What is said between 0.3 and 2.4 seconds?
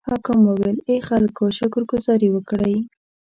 وویل: ای خلکو شکر ګذاري